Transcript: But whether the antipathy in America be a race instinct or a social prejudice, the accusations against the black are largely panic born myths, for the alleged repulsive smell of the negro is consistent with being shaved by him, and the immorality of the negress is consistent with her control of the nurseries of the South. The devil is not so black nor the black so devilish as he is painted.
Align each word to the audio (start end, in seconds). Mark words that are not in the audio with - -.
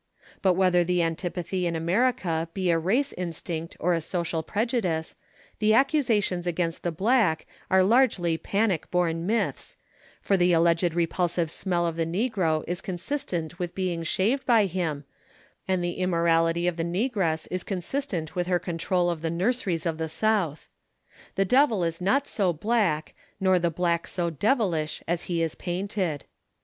But 0.41 0.53
whether 0.53 0.83
the 0.83 1.03
antipathy 1.03 1.67
in 1.67 1.75
America 1.75 2.49
be 2.55 2.71
a 2.71 2.79
race 2.79 3.13
instinct 3.13 3.77
or 3.79 3.93
a 3.93 4.01
social 4.01 4.41
prejudice, 4.41 5.13
the 5.59 5.75
accusations 5.75 6.47
against 6.47 6.81
the 6.81 6.91
black 6.91 7.45
are 7.69 7.83
largely 7.83 8.35
panic 8.35 8.89
born 8.89 9.27
myths, 9.27 9.77
for 10.19 10.37
the 10.37 10.53
alleged 10.53 10.95
repulsive 10.95 11.51
smell 11.51 11.85
of 11.85 11.97
the 11.97 12.05
negro 12.07 12.63
is 12.67 12.81
consistent 12.81 13.59
with 13.59 13.75
being 13.75 14.01
shaved 14.01 14.43
by 14.47 14.65
him, 14.65 15.03
and 15.67 15.83
the 15.83 15.93
immorality 15.99 16.65
of 16.65 16.77
the 16.77 16.83
negress 16.83 17.47
is 17.51 17.61
consistent 17.63 18.35
with 18.35 18.47
her 18.47 18.57
control 18.57 19.07
of 19.07 19.21
the 19.21 19.29
nurseries 19.29 19.85
of 19.85 19.99
the 19.99 20.09
South. 20.09 20.67
The 21.35 21.45
devil 21.45 21.83
is 21.83 22.01
not 22.01 22.27
so 22.27 22.51
black 22.51 23.13
nor 23.39 23.59
the 23.59 23.69
black 23.69 24.07
so 24.07 24.31
devilish 24.31 25.03
as 25.07 25.25
he 25.25 25.43
is 25.43 25.53
painted. 25.53 26.25